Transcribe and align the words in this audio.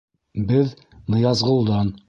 —Беҙ 0.51 0.73
Ныязғолдан. 1.17 1.97